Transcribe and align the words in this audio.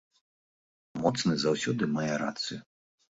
Моцны 1.03 1.33
заўсёды 1.43 1.83
мае 1.99 2.09
рацыю. 2.25 2.59